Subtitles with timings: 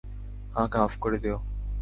[0.55, 1.37] আমাকে মাফ করে দিও।